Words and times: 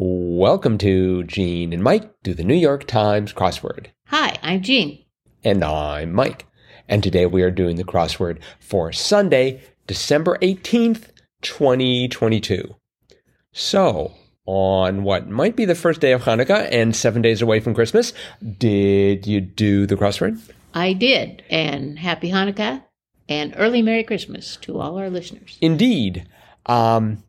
Welcome 0.00 0.78
to 0.78 1.24
Gene 1.24 1.72
and 1.72 1.82
Mike 1.82 2.08
do 2.22 2.32
the 2.32 2.44
New 2.44 2.54
York 2.54 2.86
Times 2.86 3.32
crossword. 3.32 3.88
Hi, 4.06 4.38
I'm 4.44 4.62
Jean. 4.62 5.04
And 5.42 5.64
I'm 5.64 6.12
Mike. 6.12 6.46
And 6.86 7.02
today 7.02 7.26
we 7.26 7.42
are 7.42 7.50
doing 7.50 7.74
the 7.74 7.82
crossword 7.82 8.38
for 8.60 8.92
Sunday, 8.92 9.60
December 9.88 10.38
18th, 10.40 11.08
2022. 11.42 12.76
So, 13.52 14.12
on 14.46 15.02
what 15.02 15.28
might 15.28 15.56
be 15.56 15.64
the 15.64 15.74
first 15.74 16.00
day 16.00 16.12
of 16.12 16.22
Hanukkah 16.22 16.68
and 16.70 16.94
seven 16.94 17.20
days 17.20 17.42
away 17.42 17.58
from 17.58 17.74
Christmas, 17.74 18.12
did 18.56 19.26
you 19.26 19.40
do 19.40 19.84
the 19.84 19.96
crossword? 19.96 20.40
I 20.74 20.92
did. 20.92 21.42
And 21.50 21.98
happy 21.98 22.30
Hanukkah 22.30 22.84
and 23.28 23.52
early 23.56 23.82
Merry 23.82 24.04
Christmas 24.04 24.58
to 24.58 24.78
all 24.78 24.96
our 24.96 25.10
listeners. 25.10 25.58
Indeed. 25.60 26.28
Um, 26.66 27.24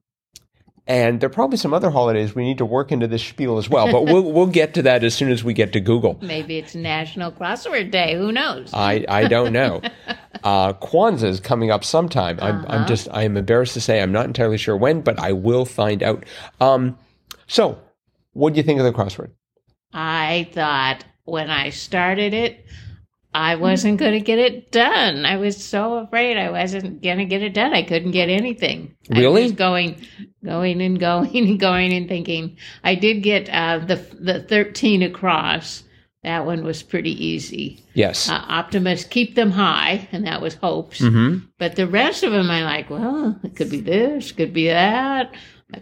and 0.89 1.21
there 1.21 1.27
are 1.27 1.31
probably 1.31 1.57
some 1.57 1.71
other 1.71 1.91
holidays 1.91 2.33
we 2.33 2.43
need 2.43 2.57
to 2.57 2.65
work 2.65 2.91
into 2.91 3.07
this 3.07 3.23
spiel 3.23 3.59
as 3.59 3.69
well, 3.69 3.91
but 3.91 4.05
we'll 4.05 4.23
we'll 4.23 4.47
get 4.47 4.73
to 4.73 4.81
that 4.81 5.03
as 5.03 5.13
soon 5.13 5.31
as 5.31 5.43
we 5.43 5.53
get 5.53 5.71
to 5.73 5.79
Google. 5.79 6.17
Maybe 6.21 6.57
it's 6.57 6.73
National 6.73 7.31
Crossword 7.31 7.91
Day. 7.91 8.15
Who 8.15 8.31
knows? 8.31 8.71
I, 8.73 9.05
I 9.07 9.27
don't 9.27 9.53
know. 9.53 9.81
Uh, 10.41 10.71
Kwanzaa 10.73 11.23
is 11.23 11.39
coming 11.41 11.69
up 11.69 11.83
sometime. 11.83 12.39
I'm, 12.41 12.63
I'm 12.69 12.87
just 12.87 13.09
I'm 13.11 13.35
embarrassed 13.35 13.73
to 13.73 13.81
say 13.81 14.01
I'm 14.01 14.13
not 14.13 14.25
entirely 14.25 14.57
sure 14.57 14.77
when, 14.77 15.01
but 15.01 15.19
I 15.19 15.33
will 15.33 15.65
find 15.65 16.01
out. 16.01 16.23
Um, 16.61 16.97
so, 17.47 17.77
what 18.31 18.53
do 18.53 18.57
you 18.57 18.63
think 18.63 18.79
of 18.79 18.85
the 18.85 18.93
crossword? 18.93 19.31
I 19.91 20.47
thought 20.53 21.03
when 21.25 21.49
I 21.49 21.71
started 21.71 22.33
it, 22.33 22.63
I 23.33 23.55
wasn't 23.55 23.99
going 23.99 24.13
to 24.13 24.19
get 24.19 24.39
it 24.39 24.71
done. 24.71 25.25
I 25.25 25.37
was 25.37 25.63
so 25.63 25.97
afraid 25.97 26.37
I 26.37 26.49
wasn't 26.49 27.01
going 27.03 27.19
to 27.19 27.25
get 27.25 27.43
it 27.43 27.53
done. 27.53 27.73
I 27.73 27.83
couldn't 27.83 28.11
get 28.11 28.29
anything. 28.29 28.95
Really? 29.09 29.43
I 29.43 29.45
was 29.45 29.51
going, 29.51 30.01
going 30.43 30.81
and 30.81 30.99
going 30.99 31.35
and 31.35 31.59
going 31.59 31.93
and 31.93 32.07
thinking. 32.07 32.57
I 32.83 32.95
did 32.95 33.23
get 33.23 33.49
uh, 33.49 33.79
the 33.79 33.95
the 34.19 34.41
thirteen 34.41 35.03
across. 35.03 35.83
That 36.23 36.45
one 36.45 36.65
was 36.65 36.83
pretty 36.83 37.11
easy. 37.25 37.81
Yes. 37.93 38.29
Uh, 38.29 38.43
Optimus, 38.49 39.05
keep 39.05 39.35
them 39.35 39.51
high, 39.51 40.09
and 40.11 40.25
that 40.27 40.41
was 40.41 40.53
hopes. 40.55 40.99
mm-hmm. 40.99 41.45
But 41.57 41.77
the 41.77 41.87
rest 41.87 42.23
of 42.23 42.33
them, 42.33 42.51
I 42.51 42.61
like. 42.63 42.89
Well, 42.89 43.39
it 43.41 43.55
could 43.55 43.69
be 43.69 43.79
this, 43.79 44.33
could 44.33 44.51
be 44.53 44.67
that. 44.67 45.33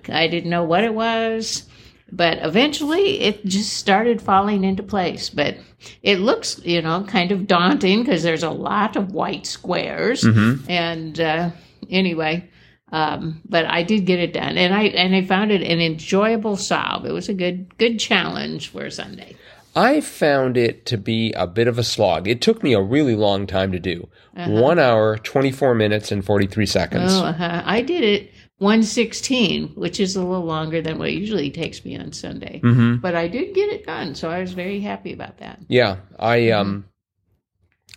I 0.09 0.27
didn't 0.27 0.51
know 0.51 0.63
what 0.63 0.83
it 0.83 0.93
was, 0.93 1.67
but 2.11 2.37
eventually 2.41 3.19
it 3.21 3.45
just 3.45 3.77
started 3.77 4.21
falling 4.21 4.63
into 4.63 4.83
place. 4.83 5.31
But 5.31 5.57
it 6.03 6.19
looks, 6.19 6.59
you 6.63 6.83
know, 6.83 7.03
kind 7.03 7.31
of 7.31 7.47
daunting 7.47 8.03
because 8.03 8.21
there's 8.21 8.43
a 8.43 8.51
lot 8.51 8.95
of 8.95 9.13
white 9.13 9.47
squares. 9.47 10.21
Mm-hmm. 10.21 10.69
And 10.69 11.19
uh, 11.19 11.49
anyway, 11.89 12.47
um, 12.91 13.41
but 13.47 13.65
I 13.65 13.83
did 13.83 14.05
get 14.05 14.19
it 14.19 14.33
done, 14.33 14.57
and 14.57 14.73
I 14.73 14.83
and 14.83 15.15
I 15.15 15.23
found 15.23 15.51
it 15.51 15.61
an 15.61 15.81
enjoyable 15.81 16.55
solve. 16.55 17.05
It 17.05 17.11
was 17.11 17.29
a 17.29 17.33
good 17.33 17.77
good 17.77 17.99
challenge 17.99 18.69
for 18.69 18.85
a 18.85 18.91
Sunday. 18.91 19.35
I 19.75 20.01
found 20.01 20.57
it 20.57 20.87
to 20.87 20.97
be 20.97 21.33
a 21.33 21.45
bit 21.45 21.67
of 21.67 21.77
a 21.77 21.83
slog. 21.83 22.27
It 22.27 22.41
took 22.41 22.63
me 22.63 22.73
a 22.73 22.81
really 22.81 23.15
long 23.15 23.45
time 23.45 23.71
to 23.73 23.79
do. 23.79 24.09
One 24.33 24.79
hour, 24.79 25.19
24 25.19 25.75
minutes, 25.75 26.11
and 26.11 26.25
43 26.25 26.65
seconds. 26.65 27.13
Oh, 27.13 27.25
uh-huh. 27.25 27.61
I 27.63 27.81
did 27.81 28.03
it 28.03 28.31
116, 28.57 29.69
which 29.75 29.99
is 29.99 30.15
a 30.15 30.23
little 30.23 30.45
longer 30.45 30.81
than 30.81 30.97
what 30.97 31.11
usually 31.13 31.51
takes 31.51 31.85
me 31.85 31.95
on 31.95 32.11
Sunday. 32.11 32.59
Mm-hmm. 32.63 32.95
But 32.97 33.13
I 33.13 33.27
did 33.27 33.53
get 33.53 33.69
it 33.69 33.85
done, 33.85 34.15
so 34.15 34.31
I 34.31 34.39
was 34.39 34.53
very 34.53 34.79
happy 34.79 35.13
about 35.13 35.37
that. 35.37 35.59
Yeah, 35.67 35.97
I 36.17 36.49
um, 36.49 36.85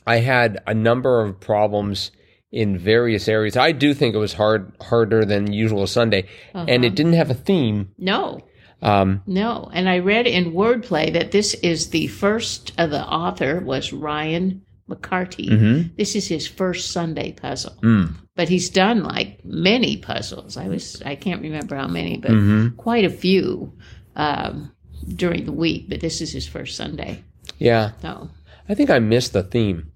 I 0.07 0.17
had 0.17 0.63
a 0.67 0.75
number 0.75 1.25
of 1.25 1.41
problems 1.41 2.11
in 2.53 2.77
various 2.79 3.29
areas. 3.29 3.57
I 3.57 3.73
do 3.73 3.95
think 3.95 4.15
it 4.15 4.19
was 4.19 4.33
hard, 4.35 4.73
harder 4.81 5.25
than 5.25 5.53
usual 5.53 5.87
Sunday, 5.87 6.27
and 6.55 6.85
it 6.85 6.95
didn't 6.95 7.13
have 7.15 7.31
a 7.31 7.35
theme. 7.35 7.93
No, 7.99 8.41
Um, 8.83 9.23
no. 9.27 9.71
And 9.75 9.89
I 9.89 9.99
read 9.99 10.27
in 10.27 10.53
Wordplay 10.53 11.13
that 11.13 11.33
this 11.33 11.53
is 11.55 11.91
the 11.91 12.07
first, 12.07 12.73
uh, 12.79 12.87
the 12.87 13.05
author 13.05 13.61
was 13.61 13.93
Ryan 13.93 14.63
McCarty. 14.89 15.95
This 15.97 16.17
is 16.17 16.27
his 16.29 16.47
first 16.49 16.91
Sunday 16.91 17.33
puzzle. 17.33 17.75
mm, 17.83 18.15
But 18.35 18.49
he's 18.49 18.71
done 18.71 19.03
like 19.05 19.45
many 19.45 19.99
puzzles. 19.99 20.57
I 20.57 20.69
was, 20.69 21.03
I 21.05 21.15
can't 21.15 21.43
remember 21.43 21.77
how 21.77 21.89
many, 21.89 22.17
but 22.17 22.31
mhm. 22.31 22.77
quite 22.77 23.05
a 23.05 23.11
few 23.11 23.73
um, 24.17 24.73
during 25.15 25.45
the 25.45 25.53
week. 25.53 25.89
But 25.89 26.01
this 26.01 26.21
is 26.21 26.33
his 26.33 26.49
first 26.49 26.75
Sunday. 26.77 27.23
yeah. 27.59 27.93
So, 28.01 28.31
I 28.69 28.75
think 28.75 28.89
I 28.91 28.99
missed 28.99 29.33
the 29.35 29.43
theme. 29.43 29.90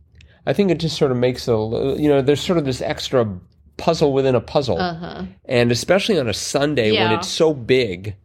I 0.46 0.52
think 0.52 0.70
it 0.70 0.78
just 0.78 0.96
sort 0.96 1.10
of 1.10 1.16
makes 1.16 1.48
a 1.48 1.52
you 1.52 2.08
know 2.08 2.22
there's 2.22 2.40
sort 2.40 2.58
of 2.58 2.64
this 2.64 2.80
extra 2.82 3.26
puzzle 3.76 4.12
within 4.12 4.34
a 4.34 4.40
puzzle, 4.40 4.78
uh 4.78 4.94
huh. 4.94 5.24
and 5.46 5.72
especially 5.72 6.18
on 6.18 6.28
a 6.28 6.34
Sunday 6.34 6.92
when 6.92 7.12
it's 7.12 7.28
so 7.28 7.54
big. 7.54 8.16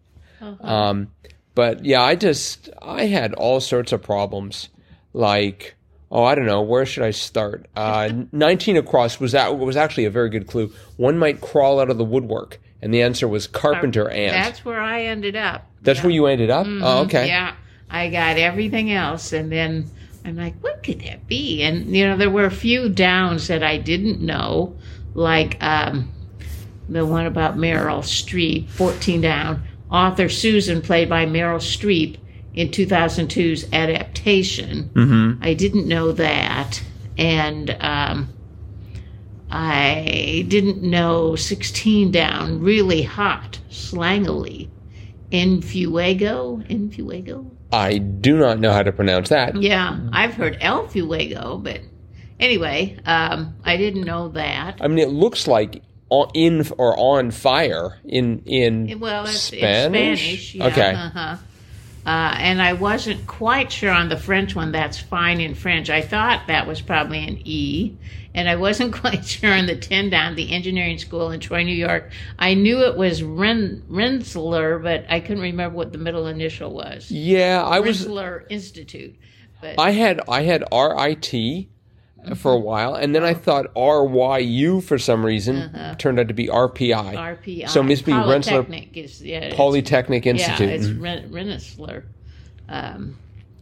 Uh-huh. 0.41 0.67
Um, 0.67 1.11
but 1.55 1.83
yeah, 1.83 2.01
I 2.01 2.15
just 2.15 2.69
I 2.81 3.05
had 3.05 3.33
all 3.33 3.59
sorts 3.59 3.91
of 3.91 4.01
problems, 4.01 4.69
like 5.13 5.75
oh 6.11 6.23
I 6.23 6.35
don't 6.35 6.45
know 6.45 6.61
where 6.61 6.85
should 6.85 7.03
I 7.03 7.11
start. 7.11 7.67
Uh, 7.75 8.09
Nineteen 8.31 8.77
across 8.77 9.19
was 9.19 9.31
that 9.31 9.57
was 9.57 9.77
actually 9.77 10.05
a 10.05 10.11
very 10.11 10.29
good 10.29 10.47
clue. 10.47 10.71
One 10.97 11.17
might 11.17 11.41
crawl 11.41 11.79
out 11.79 11.89
of 11.89 11.97
the 11.97 12.05
woodwork, 12.05 12.59
and 12.81 12.93
the 12.93 13.01
answer 13.01 13.27
was 13.27 13.47
carpenter 13.47 14.09
ant. 14.09 14.33
That's 14.33 14.65
where 14.65 14.79
I 14.79 15.03
ended 15.05 15.35
up. 15.35 15.69
That's 15.81 16.03
where 16.03 16.11
you 16.11 16.25
ended 16.25 16.49
up. 16.49 16.67
Oh, 16.67 17.03
okay. 17.03 17.27
Yeah, 17.27 17.55
I 17.89 18.09
got 18.09 18.37
everything 18.37 18.91
else, 18.91 19.31
and 19.33 19.51
then 19.51 19.89
I'm 20.29 20.37
like, 20.37 20.55
what 20.61 20.83
could 20.83 21.01
that 21.01 21.27
be? 21.27 21.63
And 21.63 21.95
you 21.95 22.07
know, 22.07 22.15
there 22.15 22.29
were 22.29 22.45
a 22.45 22.51
few 22.51 22.87
downs 22.87 23.47
that 23.47 23.63
I 23.63 23.77
didn't 23.77 24.21
know, 24.21 24.75
like 25.15 25.61
um, 25.61 26.11
the 26.87 27.03
one 27.03 27.25
about 27.25 27.57
Meryl 27.57 28.03
Streep, 28.03 28.69
14 28.69 29.21
down. 29.21 29.63
Author 29.89 30.29
Susan, 30.29 30.83
played 30.83 31.09
by 31.09 31.25
Meryl 31.25 31.57
Streep 31.57 32.17
in 32.53 32.69
2002's 32.69 33.73
adaptation. 33.73 34.91
Mm-hmm. 34.93 35.43
I 35.43 35.55
didn't 35.55 35.87
know 35.87 36.11
that, 36.11 36.83
and 37.17 37.75
um, 37.79 38.31
I 39.49 40.45
didn't 40.47 40.83
know 40.83 41.35
16 41.35 42.11
down, 42.11 42.59
really 42.59 43.01
hot, 43.01 43.59
slangily. 43.71 44.69
Infuego? 45.31 46.63
Infuego? 46.69 47.49
I 47.71 47.97
do 47.97 48.37
not 48.37 48.59
know 48.59 48.71
how 48.71 48.83
to 48.83 48.91
pronounce 48.91 49.29
that. 49.29 49.61
Yeah, 49.61 49.99
I've 50.11 50.33
heard 50.33 50.57
El 50.61 50.87
Fuego, 50.87 51.57
but 51.57 51.81
anyway, 52.39 52.97
um, 53.05 53.55
I 53.63 53.77
didn't 53.77 54.03
know 54.03 54.29
that. 54.29 54.77
I 54.81 54.87
mean, 54.87 54.99
it 54.99 55.09
looks 55.09 55.47
like 55.47 55.83
on, 56.09 56.29
in 56.33 56.67
or 56.77 56.97
on 56.97 57.31
fire 57.31 57.99
in 58.05 58.41
in 58.45 58.99
Well, 58.99 59.25
it's 59.25 59.39
Spanish. 59.39 60.33
It's 60.33 60.41
Spanish 60.41 60.55
yeah, 60.55 60.67
Okay. 60.67 60.93
Uh-huh. 60.93 61.37
Uh, 62.05 62.35
and 62.39 62.61
I 62.61 62.73
wasn't 62.73 63.27
quite 63.27 63.71
sure 63.71 63.91
on 63.91 64.09
the 64.09 64.17
French 64.17 64.55
one. 64.55 64.71
That's 64.71 64.97
fine 64.97 65.41
in 65.41 65.53
French. 65.53 65.89
I 65.89 66.01
thought 66.01 66.47
that 66.47 66.65
was 66.65 66.81
probably 66.81 67.19
an 67.19 67.41
E. 67.45 67.97
And 68.33 68.47
I 68.47 68.55
wasn't 68.55 68.93
quite 69.01 69.25
sure 69.25 69.51
on 69.53 69.65
the 69.65 69.75
10 69.75 70.09
down, 70.09 70.35
the 70.35 70.51
engineering 70.53 70.97
school 70.97 71.31
in 71.31 71.39
Troy, 71.39 71.63
New 71.63 71.75
York. 71.75 72.11
I 72.37 72.53
knew 72.53 72.79
it 72.83 72.95
was 72.97 73.23
Ren, 73.23 73.83
Rensselaer, 73.89 74.79
but 74.79 75.05
I 75.09 75.19
couldn't 75.19 75.41
remember 75.43 75.75
what 75.75 75.91
the 75.91 75.97
middle 75.97 76.27
initial 76.27 76.73
was. 76.73 77.09
Yeah, 77.09 77.63
I 77.63 77.79
was. 77.79 77.99
Rensselaer 78.01 78.45
Institute. 78.49 79.15
But 79.61 79.75
I 79.79 79.91
had 79.91 80.21
I 80.29 80.43
had 80.43 80.63
R 80.71 80.97
I 80.97 81.15
T 81.15 81.69
for 82.35 82.51
a 82.53 82.59
while, 82.59 82.95
and 82.95 83.13
then 83.15 83.23
I 83.23 83.33
thought 83.33 83.67
R 83.75 84.05
Y 84.05 84.37
U 84.39 84.79
for 84.81 84.97
some 84.97 85.25
reason 85.25 85.95
turned 85.97 86.19
out 86.19 86.27
to 86.29 86.33
be 86.33 86.49
R 86.49 86.69
P 86.69 86.93
I. 86.93 87.15
RPI. 87.15 87.69
So 87.69 87.81
it 87.81 87.83
must 87.83 88.05
be 88.05 88.13
Rensselaer 88.13 88.63
Polytechnic 88.63 88.95
is, 88.97 89.21
yeah, 89.21 89.37
it's- 89.39 89.55
Polytechnic 89.57 90.25
Institute. 90.25 90.69
Yeah, 90.69 90.75
it's. 90.75 90.87
Rensselaer. 91.29 92.05
Um, 92.69 93.17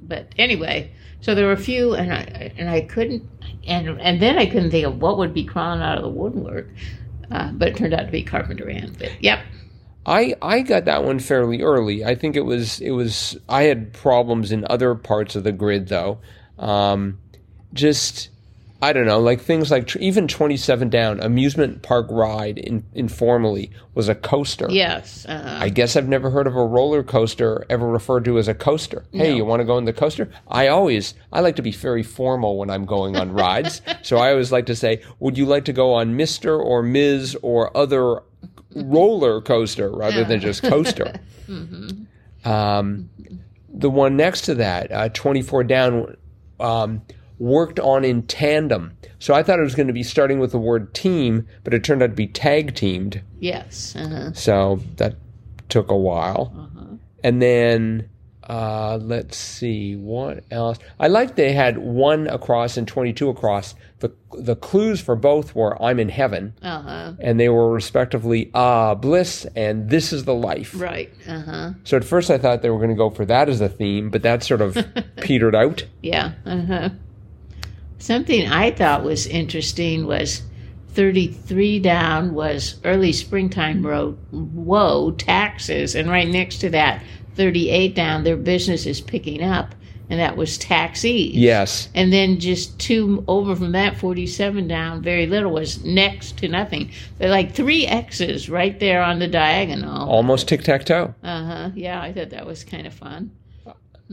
but 0.08 0.34
anyway, 0.38 0.92
so 1.22 1.36
there 1.36 1.46
were 1.46 1.52
a 1.52 1.58
few, 1.58 1.94
and 1.94 2.14
I 2.14 2.54
and 2.58 2.70
I 2.70 2.82
couldn't, 2.82 3.24
and 3.66 4.00
and 4.02 4.22
then 4.22 4.38
I 4.38 4.46
couldn't 4.46 4.72
think 4.72 4.86
of 4.86 5.02
what 5.02 5.18
would 5.18 5.34
be 5.34 5.44
crawling 5.44 5.82
out 5.82 5.98
of 5.98 6.04
the 6.04 6.10
woodwork. 6.10 6.68
Uh, 7.30 7.52
but 7.52 7.70
it 7.70 7.78
turned 7.78 7.94
out 7.94 8.06
to 8.06 8.12
be 8.12 8.24
carpenter 8.24 8.70
ant. 8.70 8.98
But 8.98 9.22
yep, 9.22 9.40
I 10.06 10.36
I 10.42 10.62
got 10.62 10.86
that 10.86 11.04
one 11.04 11.20
fairly 11.20 11.62
early. 11.62 12.06
I 12.06 12.16
think 12.16 12.36
it 12.36 12.46
was 12.46 12.80
it 12.80 12.92
was 12.92 13.38
I 13.50 13.64
had 13.64 13.94
problems 13.94 14.52
in 14.52 14.66
other 14.70 14.96
parts 14.96 15.36
of 15.36 15.44
the 15.44 15.52
grid 15.52 15.88
though. 15.90 16.20
Um, 16.58 17.20
just 17.74 18.30
I 18.80 18.94
don't 18.94 19.08
know, 19.08 19.20
like 19.20 19.42
things 19.42 19.72
like 19.72 19.88
tr- 19.88 19.98
even 19.98 20.28
twenty 20.28 20.56
seven 20.56 20.88
down 20.90 21.20
amusement 21.20 21.82
park 21.82 22.06
ride 22.12 22.60
in, 22.60 22.84
informally 22.94 23.72
was 23.96 24.08
a 24.08 24.14
coaster. 24.14 24.68
yes, 24.70 25.26
uh, 25.28 25.58
I 25.60 25.70
guess 25.70 25.96
I've 25.96 26.08
never 26.08 26.30
heard 26.30 26.46
of 26.46 26.56
a 26.56 26.64
roller 26.64 27.02
coaster 27.02 27.66
ever 27.72 27.88
referred 27.88 28.24
to 28.26 28.38
as 28.38 28.48
a 28.48 28.54
coaster. 28.54 29.06
Hey, 29.12 29.30
No. 29.32 29.36
you 29.38 29.46
want 29.46 29.62
to 29.62 29.66
go 29.66 29.80
in 29.80 29.86
the 29.86 29.94
coaster? 29.94 30.30
I 30.48 30.68
always 30.68 31.16
I 31.34 31.40
like 31.40 31.56
to 31.56 31.64
be 31.64 31.72
very 31.72 32.04
formal 32.04 32.58
when 32.60 32.70
I'm 32.70 32.86
going 32.86 33.16
on 33.16 33.32
rides. 33.32 33.82
so 34.04 34.18
I 34.18 34.30
always 34.32 34.52
like 34.52 34.68
to 34.68 34.76
say, 34.76 35.02
"Would 35.20 35.38
you 35.40 35.48
like 35.48 35.66
to 35.66 35.74
go 35.74 35.94
on 35.96 36.16
Mister 36.16 36.56
or 36.56 36.84
Ms. 36.84 37.36
or 37.42 37.76
other 37.76 38.22
roller 38.76 39.42
coaster 39.42 39.90
rather 39.90 40.24
than 40.24 40.40
just 40.40 40.62
coaster?" 40.62 41.16
um, 42.46 43.10
the 43.70 43.90
one 43.90 44.16
next 44.16 44.42
to 44.42 44.56
that, 44.56 44.92
uh, 44.92 45.10
24 45.10 45.64
down, 45.64 46.18
um, 46.60 47.02
worked 47.40 47.80
on 47.80 48.04
in 48.06 48.24
tandem. 48.24 48.98
So 49.20 49.34
I 49.34 49.44
thought 49.44 49.60
it 49.60 49.64
was 49.64 49.76
going 49.76 49.88
to 49.88 49.94
be 49.94 50.04
starting 50.04 50.40
with 50.40 50.52
the 50.52 50.58
word 50.60 50.94
team, 50.94 51.48
but 51.64 51.74
it 51.74 51.84
turned 51.84 52.02
out 52.04 52.08
to 52.12 52.16
be 52.16 52.28
tag 52.28 52.76
teamed. 52.76 53.22
yes, 53.40 53.96
uh-huh. 53.96 54.34
So 54.34 54.80
that 54.98 55.16
took 55.70 55.90
a 55.92 55.98
while. 55.98 56.54
Uh-huh. 56.58 56.86
and 57.24 57.42
then 57.42 58.10
uh, 58.50 58.98
let's 59.02 59.36
see 59.36 59.96
what 59.98 60.44
else. 60.52 60.78
I 61.00 61.08
like 61.10 61.36
they 61.36 61.52
had 61.52 61.78
one 61.80 62.28
across 62.28 62.78
and 62.78 62.88
twenty 62.88 63.12
two 63.12 63.28
across. 63.30 63.76
The 64.00 64.14
the 64.40 64.56
clues 64.56 65.02
for 65.02 65.16
both 65.18 65.54
were 65.54 65.82
"I'm 65.84 66.00
in 66.00 66.08
heaven," 66.08 66.54
Uh 66.62 66.82
huh. 66.82 67.14
and 67.20 67.38
they 67.40 67.50
were 67.50 67.70
respectively 67.74 68.50
"Ah 68.54 68.96
bliss" 68.96 69.46
and 69.58 69.90
"This 69.90 70.14
is 70.14 70.24
the 70.24 70.34
life." 70.36 70.80
Right. 70.80 71.12
Uh 71.28 71.42
huh. 71.42 71.72
So 71.84 71.98
at 71.98 72.06
first 72.06 72.30
I 72.32 72.38
thought 72.38 72.62
they 72.62 72.70
were 72.70 72.78
going 72.78 72.90
to 72.92 72.96
go 72.96 73.10
for 73.10 73.26
that 73.26 73.50
as 73.50 73.60
a 73.60 73.68
theme, 73.68 74.10
but 74.12 74.22
that 74.22 74.44
sort 74.44 74.62
of 74.62 74.78
petered 75.22 75.56
out. 75.56 75.84
Yeah. 76.02 76.32
Uh 76.46 76.62
huh. 76.66 76.90
Something 78.00 78.48
I 78.48 78.72
thought 78.72 79.04
was 79.04 79.28
interesting 79.28 80.06
was 80.06 80.44
33 80.90 81.80
down 81.80 82.34
was 82.34 82.76
early 82.84 83.12
springtime 83.14 83.86
road. 83.86 84.18
Whoa, 84.32 85.12
taxes. 85.12 85.96
And 85.96 86.10
right 86.10 86.28
next 86.28 86.58
to 86.60 86.70
that, 86.72 87.04
38 87.36 87.94
down, 87.94 88.24
their 88.24 88.36
business 88.36 88.86
is 88.86 89.00
picking 89.00 89.44
up. 89.44 89.76
And 90.10 90.20
that 90.20 90.38
was 90.38 90.58
taxis. 90.58 91.34
Yes. 91.34 91.90
And 91.94 92.14
then 92.14 92.40
just 92.40 92.80
two 92.80 93.26
over 93.28 93.56
from 93.56 93.74
that, 93.74 93.98
47 93.98 94.68
down, 94.68 95.02
very 95.02 95.28
little 95.28 95.52
was 95.52 95.84
next 95.84 96.38
to 96.38 96.48
nothing. 96.48 96.92
They're 97.18 97.30
like 97.30 97.54
three 97.54 97.86
X's 97.86 98.50
right 98.50 98.80
there 98.80 99.04
on 99.04 99.20
the 99.20 99.28
diagonal. 99.28 100.10
Almost 100.10 100.48
tic 100.48 100.64
tac 100.64 100.86
toe. 100.86 101.14
Uh 101.22 101.46
huh. 101.46 101.70
Yeah, 101.76 102.02
I 102.02 102.14
thought 102.14 102.30
that 102.30 102.46
was 102.46 102.64
kind 102.64 102.88
of 102.88 102.94
fun. 102.94 103.32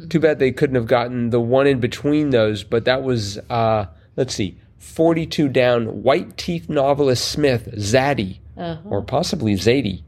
Too 0.08 0.18
bad 0.20 0.38
they 0.40 0.50
couldn't 0.52 0.74
have 0.76 0.86
gotten 0.86 1.30
the 1.30 1.40
one 1.40 1.66
in 1.66 1.78
between 1.80 2.30
those, 2.30 2.64
but 2.64 2.84
that 2.84 3.02
was, 3.04 3.38
uh, 3.48 3.86
let's 4.16 4.34
see, 4.34 4.58
42 4.78 5.48
down, 5.48 6.02
White 6.02 6.36
Teeth 6.36 6.68
novelist 6.68 7.28
Smith, 7.28 7.68
Zaddy, 7.76 8.38
Uh-huh. 8.56 8.76
or 8.88 9.02
possibly 9.02 9.54
Zadie. 9.54 10.02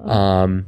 Um, 0.00 0.66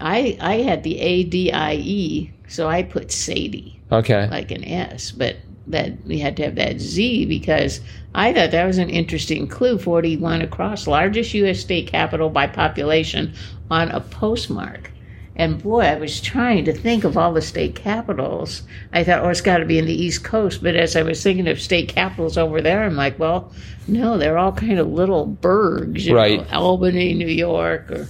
I 0.00 0.36
I 0.40 0.56
had 0.56 0.82
the 0.82 0.98
A 1.00 1.24
D 1.24 1.52
I 1.52 1.74
E, 1.74 2.30
so 2.48 2.68
I 2.68 2.82
put 2.82 3.10
Sadie 3.12 3.80
okay. 3.92 4.28
like 4.30 4.50
an 4.50 4.64
S, 4.64 5.12
but 5.12 5.36
that 5.68 5.92
we 6.06 6.18
had 6.18 6.36
to 6.36 6.44
have 6.44 6.54
that 6.56 6.80
Z 6.80 7.26
because 7.26 7.80
I 8.14 8.32
thought 8.32 8.50
that 8.52 8.64
was 8.66 8.78
an 8.78 8.90
interesting 8.90 9.46
clue. 9.46 9.78
Forty-one 9.78 10.42
across, 10.42 10.86
largest 10.86 11.34
U.S. 11.34 11.60
state 11.60 11.86
capital 11.88 12.30
by 12.30 12.46
population 12.46 13.34
on 13.70 13.90
a 13.90 14.00
postmark. 14.00 14.90
And 15.38 15.62
boy, 15.62 15.80
I 15.82 15.94
was 15.96 16.20
trying 16.20 16.64
to 16.64 16.72
think 16.72 17.04
of 17.04 17.16
all 17.18 17.32
the 17.34 17.42
state 17.42 17.74
capitals. 17.74 18.62
I 18.92 19.04
thought, 19.04 19.22
oh, 19.22 19.28
it's 19.28 19.42
got 19.42 19.58
to 19.58 19.66
be 19.66 19.78
in 19.78 19.84
the 19.84 19.92
East 19.92 20.24
Coast. 20.24 20.62
But 20.62 20.76
as 20.76 20.96
I 20.96 21.02
was 21.02 21.22
thinking 21.22 21.46
of 21.46 21.60
state 21.60 21.88
capitals 21.88 22.38
over 22.38 22.62
there, 22.62 22.84
I'm 22.84 22.96
like, 22.96 23.18
well, 23.18 23.52
no, 23.86 24.16
they're 24.16 24.38
all 24.38 24.52
kind 24.52 24.78
of 24.78 24.88
little 24.88 25.26
burgs, 25.28 26.04
you 26.04 26.16
Right. 26.16 26.40
know, 26.40 26.58
Albany, 26.58 27.12
New 27.14 27.28
York, 27.28 27.90
or. 27.90 28.08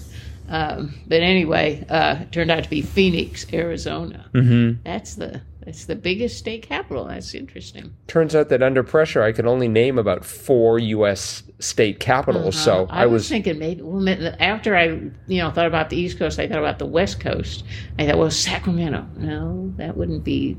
Um, 0.48 0.94
but 1.08 1.22
anyway, 1.22 1.84
uh, 1.88 2.18
it 2.22 2.30
turned 2.30 2.52
out 2.52 2.62
to 2.62 2.70
be 2.70 2.80
Phoenix, 2.80 3.44
Arizona. 3.52 4.26
Mm-hmm. 4.32 4.80
That's 4.84 5.16
the 5.16 5.40
that's 5.66 5.84
the 5.84 5.96
biggest 5.96 6.38
state 6.38 6.62
capital. 6.62 7.04
That's 7.04 7.34
interesting. 7.34 7.92
Turns 8.06 8.34
out 8.34 8.48
that 8.50 8.62
under 8.62 8.82
pressure, 8.84 9.22
I 9.22 9.32
could 9.32 9.46
only 9.46 9.66
name 9.68 9.98
about 9.98 10.24
four 10.24 10.78
U.S. 10.78 11.42
state 11.58 11.98
capitals. 12.00 12.56
So 12.56 12.84
Uh, 12.84 12.86
I, 12.88 13.02
I 13.02 13.06
was, 13.06 13.22
was, 13.24 13.28
thinking 13.28 13.58
maybe 13.58 13.82
well, 13.82 14.08
after 14.40 14.76
I 14.76 14.84
you 15.26 15.42
know 15.42 15.50
thought 15.50 15.66
about 15.66 15.90
the 15.90 15.96
East 15.96 16.18
Coast, 16.18 16.38
I 16.38 16.46
thought 16.46 16.60
about 16.60 16.78
the 16.78 16.86
West 16.86 17.18
Coast. 17.20 17.64
I 17.98 18.06
thought, 18.06 18.16
well, 18.16 18.30
Sacramento. 18.30 19.06
No, 19.16 19.72
that 19.76 19.96
wouldn't 19.96 20.22
be. 20.24 20.56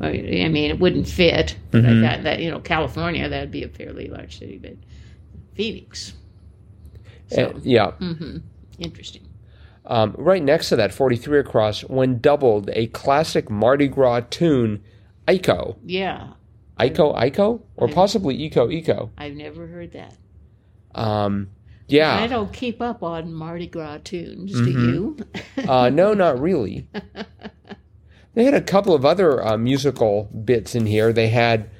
I 0.00 0.10
mean, 0.12 0.70
it 0.70 0.78
wouldn't 0.78 1.08
fit. 1.08 1.56
But 1.70 1.82
Mm-hmm. 1.82 2.04
I 2.04 2.08
thought 2.08 2.22
that 2.22 2.40
you 2.40 2.50
know 2.50 2.60
California, 2.60 3.28
that'd 3.28 3.50
be 3.50 3.64
a 3.64 3.68
fairly 3.68 4.08
large 4.08 4.38
city, 4.38 4.58
but 4.58 4.76
Phoenix. 5.54 6.12
So 7.28 7.46
uh, 7.46 7.58
yeah. 7.62 7.90
hmm 7.92 8.38
interesting. 8.78 9.25
Um, 9.86 10.14
right 10.18 10.42
next 10.42 10.68
to 10.70 10.76
that, 10.76 10.92
43 10.92 11.38
across, 11.38 11.82
when 11.82 12.18
doubled, 12.18 12.70
a 12.72 12.88
classic 12.88 13.50
Mardi 13.50 13.88
Gras 13.88 14.22
tune, 14.30 14.82
Iko. 15.28 15.76
Yeah, 15.84 16.32
Iko, 16.78 17.16
Iko? 17.16 17.62
Or 17.76 17.88
possibly 17.88 18.34
Eco, 18.34 18.70
Eco. 18.70 19.10
I've 19.16 19.34
never 19.34 19.66
heard 19.66 19.92
that. 19.92 20.16
Um, 20.94 21.50
yeah. 21.88 22.18
I 22.18 22.26
don't 22.26 22.52
keep 22.52 22.82
up 22.82 23.02
on 23.02 23.32
Mardi 23.32 23.66
Gras 23.66 23.98
tunes. 24.04 24.52
Mm-hmm. 24.52 24.64
Do 24.64 24.92
you? 24.92 25.68
Uh, 25.68 25.88
no, 25.88 26.14
not 26.14 26.40
really. 26.40 26.88
They 28.36 28.44
had 28.44 28.52
a 28.52 28.60
couple 28.60 28.94
of 28.94 29.06
other 29.06 29.42
uh, 29.42 29.56
musical 29.56 30.24
bits 30.24 30.74
in 30.74 30.84
here. 30.84 31.10
They 31.10 31.28
had, 31.28 31.70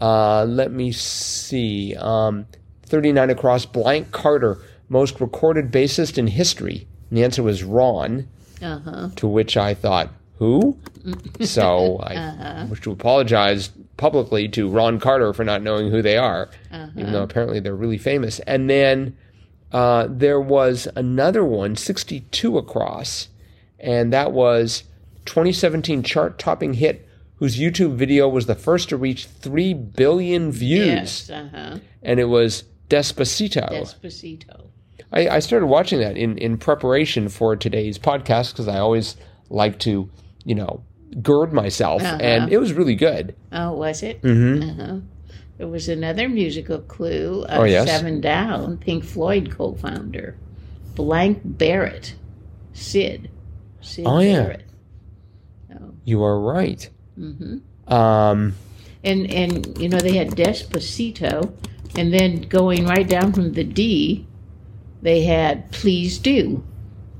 uh, 0.00 0.46
let 0.46 0.72
me 0.72 0.90
see, 0.90 1.94
um, 1.94 2.46
39 2.84 3.28
across, 3.28 3.66
Blank 3.66 4.12
Carter, 4.12 4.56
most 4.88 5.20
recorded 5.20 5.70
bassist 5.70 6.16
in 6.16 6.28
history. 6.28 6.88
And 7.10 7.18
the 7.18 7.24
answer 7.24 7.42
was 7.42 7.62
Ron. 7.62 8.28
Uh 8.62 8.78
huh. 8.78 9.08
To 9.16 9.26
which 9.26 9.56
I 9.56 9.74
thought, 9.74 10.10
who? 10.38 10.78
so 11.40 11.98
I 12.02 12.66
wish 12.68 12.80
to 12.82 12.92
apologize 12.92 13.70
publicly 13.96 14.48
to 14.48 14.68
Ron 14.68 14.98
Carter 15.00 15.32
for 15.32 15.44
not 15.44 15.62
knowing 15.62 15.90
who 15.90 16.02
they 16.02 16.16
are, 16.16 16.48
even 16.96 17.12
though 17.12 17.22
apparently 17.22 17.60
they're 17.60 17.76
really 17.76 17.98
famous. 17.98 18.40
And 18.40 18.68
then 18.68 19.16
uh, 19.72 20.08
there 20.10 20.40
was 20.40 20.88
another 20.96 21.44
one, 21.44 21.76
62 21.76 22.58
across, 22.58 23.28
and 23.78 24.12
that 24.12 24.32
was 24.32 24.84
2017 25.26 26.02
chart 26.02 26.38
topping 26.38 26.74
hit 26.74 27.06
whose 27.36 27.58
YouTube 27.58 27.94
video 27.94 28.28
was 28.28 28.46
the 28.46 28.54
first 28.54 28.88
to 28.88 28.96
reach 28.96 29.26
3 29.26 29.74
billion 29.74 30.50
views. 30.50 31.28
Yes. 31.28 31.30
Uh 31.30 31.48
huh. 31.52 31.78
And 32.02 32.18
it 32.18 32.24
was 32.24 32.64
Despacito. 32.88 33.68
Despacito. 33.70 34.68
I, 35.12 35.28
I 35.28 35.38
started 35.38 35.66
watching 35.66 36.00
that 36.00 36.16
in, 36.16 36.36
in 36.38 36.58
preparation 36.58 37.28
for 37.28 37.56
today's 37.56 37.98
podcast 37.98 38.52
because 38.52 38.68
I 38.68 38.78
always 38.78 39.16
like 39.50 39.78
to, 39.80 40.10
you 40.44 40.54
know, 40.54 40.82
gird 41.22 41.52
myself, 41.52 42.02
Uh-huh. 42.02 42.18
and 42.20 42.52
it 42.52 42.58
was 42.58 42.72
really 42.72 42.94
good. 42.96 43.34
Oh, 43.52 43.72
was 43.72 44.02
it? 44.02 44.20
Mm-hmm. 44.22 44.80
Uh-huh. 44.80 44.96
There 45.58 45.68
was 45.68 45.88
another 45.88 46.28
musical 46.28 46.80
clue. 46.80 47.44
Uh, 47.48 47.58
Oh, 47.60 47.64
yes? 47.64 47.88
Seven 47.88 48.20
Down, 48.20 48.76
Pink 48.78 49.04
Floyd 49.04 49.50
co-founder, 49.50 50.36
Blank 50.94 51.40
Barrett, 51.44 52.14
Syd. 52.74 53.30
Syd 53.80 54.04
Oh, 54.06 54.18
yeah. 54.18 54.42
Barrett. 54.42 54.64
Oh. 55.80 55.94
You 56.04 56.22
are 56.24 56.38
right. 56.40 56.88
hmm 57.14 57.58
Um, 57.88 58.54
And 59.04 59.30
and 59.32 59.78
you 59.78 59.88
know 59.88 59.98
they 59.98 60.16
had 60.16 60.30
Despacito, 60.32 61.52
and 61.96 62.12
then 62.12 62.42
going 62.42 62.84
right 62.86 63.08
down 63.08 63.32
from 63.32 63.52
the 63.52 63.64
D, 63.64 64.26
they 65.06 65.22
had 65.22 65.70
Please 65.70 66.18
Do, 66.18 66.64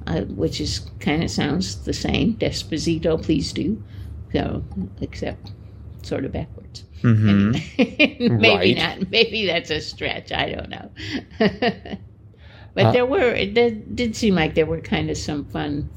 uh, 0.09 0.23
which 0.23 0.61
is 0.61 0.91
kind 0.99 1.23
of 1.23 1.31
sounds 1.31 1.85
the 1.85 1.93
same. 1.93 2.35
Despacito, 2.35 3.23
Please 3.23 3.53
Do. 3.53 3.81
So 4.33 4.65
except 5.01 5.53
sort 6.03 6.25
of 6.25 6.33
backwards. 6.33 6.83
mhm. 7.03 7.53
maybe 7.79 8.29
Right. 8.57 8.77
not. 8.77 9.09
Maybe 9.11 9.47
that's 9.47 9.71
a 9.71 9.81
stretch. 9.81 10.33
I 10.33 10.51
don't 10.51 10.69
know. 10.69 10.91
but 12.75 12.87
Uh, 12.87 12.93
there 12.93 13.07
were. 13.07 13.31
It 13.33 13.55
did, 13.55 14.17
seem 14.17 14.35
like 14.35 14.55
there 14.57 14.67
were 14.67 14.81
kind 14.81 15.09
of 15.11 15.17
some 15.17 15.45
fun 15.45 15.89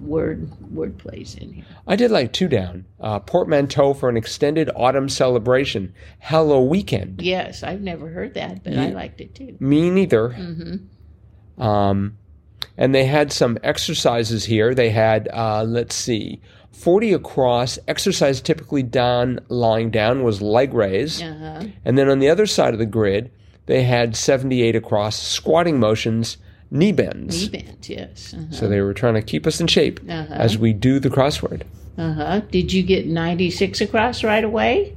word 0.00 0.48
word 0.72 0.96
plays 0.98 1.34
in 1.34 1.52
here. 1.52 1.64
I 1.86 1.96
did 1.96 2.10
like 2.12 2.32
two 2.32 2.48
down. 2.48 2.84
Uh, 3.00 3.18
portmanteau 3.20 3.94
for 3.94 4.08
an 4.08 4.16
extended 4.16 4.70
autumn 4.76 5.08
celebration. 5.08 5.92
Hello 6.20 6.62
weekend. 6.62 7.22
Yes, 7.22 7.62
I've 7.62 7.80
never 7.80 8.08
heard 8.08 8.34
that, 8.34 8.62
but 8.64 8.74
I 8.78 8.90
liked 8.90 9.20
it 9.20 9.34
too. 9.34 9.56
Me 9.60 9.90
neither. 9.90 10.30
hmm 10.30 10.76
Um, 11.58 12.18
and 12.76 12.94
they 12.94 13.04
had 13.04 13.32
some 13.32 13.58
exercises 13.62 14.44
here. 14.44 14.74
They 14.74 14.90
had, 14.90 15.28
uh, 15.32 15.64
let's 15.64 15.94
see, 15.94 16.40
40 16.72 17.12
across. 17.12 17.78
Exercise 17.86 18.40
typically 18.40 18.82
done 18.82 19.38
lying 19.48 19.90
down 19.90 20.22
was 20.22 20.42
leg 20.42 20.74
raise. 20.74 21.22
Uh 21.22 21.34
huh. 21.38 21.66
And 21.84 21.96
then 21.96 22.08
on 22.08 22.18
the 22.18 22.28
other 22.28 22.46
side 22.46 22.72
of 22.72 22.78
the 22.80 22.86
grid, 22.86 23.30
they 23.66 23.84
had 23.84 24.16
78 24.16 24.76
across 24.76 25.20
squatting 25.20 25.78
motions, 25.78 26.36
knee 26.70 26.92
bends. 26.92 27.50
Knee 27.50 27.60
bend, 27.60 27.88
yes. 27.88 28.34
Uh 28.34 28.50
So 28.50 28.68
they 28.68 28.80
were 28.80 28.94
trying 28.94 29.14
to 29.14 29.22
keep 29.22 29.46
us 29.46 29.60
in 29.60 29.68
shape 29.68 30.00
huh. 30.06 30.26
as 30.30 30.58
we 30.58 30.72
do 30.72 30.98
the 30.98 31.10
crossword. 31.10 31.62
Uh 31.96 32.12
huh. 32.12 32.40
Did 32.50 32.72
you 32.72 32.82
get 32.82 33.06
96 33.06 33.80
across 33.80 34.24
right 34.24 34.44
away? 34.44 34.96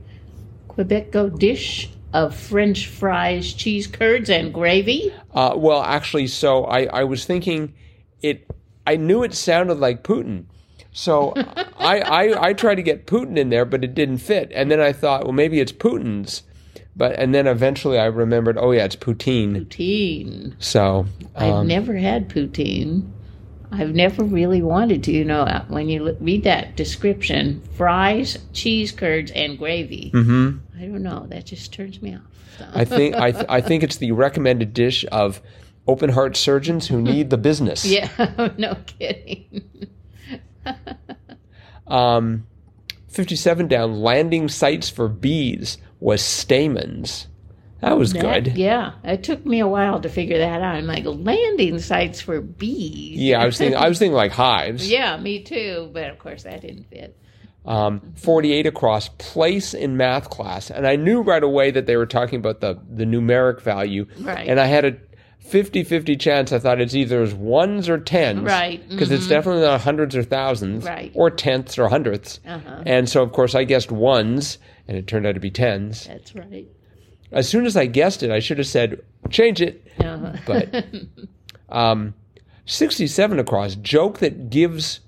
Quebecois 0.68 1.38
dish 1.38 1.90
of 2.14 2.36
French 2.36 2.88
fries, 2.88 3.54
cheese 3.54 3.88
curds, 3.88 4.30
and 4.30 4.54
gravy. 4.54 5.14
Uh, 5.34 5.54
well, 5.56 5.82
actually, 5.82 6.28
so 6.28 6.66
I, 6.66 6.86
I 6.86 7.04
was 7.04 7.26
thinking 7.26 7.74
it. 8.22 8.50
I 8.86 8.96
knew 8.96 9.24
it 9.24 9.34
sounded 9.34 9.80
like 9.80 10.04
Putin, 10.04 10.46
so 10.94 11.34
I, 11.78 12.00
I 12.00 12.48
I 12.48 12.54
tried 12.54 12.76
to 12.76 12.84
get 12.84 13.06
Putin 13.06 13.38
in 13.38 13.50
there, 13.50 13.66
but 13.66 13.84
it 13.84 13.94
didn't 13.94 14.20
fit. 14.20 14.52
And 14.54 14.72
then 14.72 14.80
I 14.80 14.94
thought, 14.94 15.24
well, 15.26 15.34
maybe 15.34 15.60
it's 15.60 15.74
Putin's, 15.74 16.44
but 16.96 17.20
and 17.20 17.36
then 17.36 17.48
eventually 17.48 18.00
I 18.00 18.06
remembered, 18.06 18.58
oh 18.58 18.72
yeah, 18.72 18.86
it's 18.86 18.96
poutine. 18.96 19.66
Poutine. 19.66 20.56
So 20.60 21.06
I've 21.36 21.54
um, 21.54 21.68
never 21.68 21.96
had 21.96 22.30
poutine. 22.30 23.12
I've 23.72 23.94
never 23.94 24.24
really 24.24 24.62
wanted 24.62 25.04
to. 25.06 25.12
You 25.12 25.26
know, 25.26 25.42
uh, 25.42 25.66
when 25.68 25.90
you 25.90 26.16
read 26.20 26.44
that 26.44 26.76
description, 26.76 27.62
fries, 27.76 28.38
cheese 28.54 28.92
curds, 28.92 29.32
and 29.32 29.58
gravy. 29.58 30.12
Mm-hmm. 30.14 30.58
I 30.78 30.86
don't 30.86 31.04
know. 31.04 31.26
That 31.30 31.46
just 31.46 31.74
turns 31.74 32.02
me 32.02 32.16
off. 32.16 32.22
So. 32.58 32.68
I 32.74 32.86
think 32.86 33.16
I 33.16 33.32
th- 33.32 33.46
I 33.50 33.62
think 33.62 33.84
it's 33.84 33.98
the 33.98 34.12
recommended 34.14 34.74
dish 34.74 35.06
of 35.12 35.42
open 35.88 36.10
heart 36.10 36.36
surgeons 36.36 36.88
who 36.88 37.02
need 37.02 37.30
the 37.30 37.38
business. 37.38 37.86
yeah, 37.86 38.10
no 38.58 38.76
kidding. 38.86 39.90
Um, 41.88 42.48
57 43.08 43.68
down, 43.68 44.02
landing 44.02 44.50
sites 44.50 44.90
for 44.90 45.08
bees 45.08 45.78
was 46.00 46.22
stamens. 46.22 47.28
That 47.82 47.98
was 47.98 48.14
That- 48.14 48.44
good. 48.46 48.58
Yeah, 48.58 48.94
it 49.04 49.24
took 49.24 49.46
me 49.46 49.60
a 49.60 49.68
while 49.68 50.00
to 50.02 50.10
figure 50.10 50.38
that 50.40 50.62
out. 50.62 50.76
I'm 50.76 50.88
like 50.88 51.04
landing 51.06 51.80
sites 51.80 52.20
for 52.22 52.42
bees. 52.42 53.18
Yeah, 53.20 53.42
I 53.42 53.46
was 53.46 53.58
thinking. 53.58 53.78
I 53.78 53.88
was 53.88 54.00
thinking 54.00 54.16
like 54.16 54.32
hives. 54.32 54.90
yeah, 54.92 55.18
me 55.18 55.44
too. 55.44 55.90
But 55.94 56.10
of 56.10 56.20
course, 56.20 56.44
that 56.44 56.62
didn't 56.62 56.90
fit. 56.90 57.16
Um, 57.66 58.14
48 58.16 58.66
across 58.66 59.10
place 59.18 59.74
in 59.74 59.98
math 59.98 60.30
class, 60.30 60.72
and 60.72 60.88
I 60.88 60.96
knew 60.96 61.22
right 61.22 61.44
away 61.44 61.70
that 61.72 61.86
they 61.86 61.98
were 61.98 62.06
talking 62.06 62.40
about 62.40 62.62
the 62.62 62.80
the 62.90 63.04
numeric 63.04 63.60
value. 63.62 64.06
Right. 64.22 64.48
And 64.48 64.58
I 64.60 64.66
had 64.68 64.86
a 64.86 64.96
50-50 65.46 66.20
chance. 66.20 66.52
I 66.52 66.60
thought 66.60 66.82
it's 66.82 66.96
either 66.96 67.22
as 67.22 67.34
ones 67.34 67.88
or 67.90 67.98
tens. 67.98 68.42
Right, 68.42 68.88
Because 68.90 69.12
it's 69.12 69.28
definitely 69.28 69.62
not 69.62 69.82
hundreds 69.82 70.16
or 70.16 70.24
thousands. 70.24 70.84
Right. 70.86 71.12
Or 71.14 71.30
tenths 71.30 71.78
or 71.78 71.88
hundredths. 71.88 72.40
Uh-huh. 72.46 72.84
And 72.86 73.08
so 73.08 73.22
of 73.24 73.32
course 73.32 73.56
I 73.56 73.64
guessed 73.64 73.92
ones, 73.92 74.58
and 74.88 74.98
it 74.98 75.08
turned 75.08 75.26
out 75.26 75.36
to 75.36 75.40
be 75.40 75.52
tens. 75.52 76.06
That's 76.08 76.36
right. 76.36 76.68
As 77.32 77.48
soon 77.50 77.66
as 77.66 77.76
I 77.76 77.86
guessed 77.86 78.24
it, 78.24 78.32
I 78.32 78.40
should 78.40 78.58
have 78.58 78.68
said 78.68 79.02
change 79.30 79.62
it. 79.62 79.86
Uh-huh. 80.00 80.34
But 80.46 80.86
um, 81.70 82.14
67 82.66 83.40
across, 83.40 83.76
joke 83.76 84.20
that 84.20 84.50
gives 84.50 85.00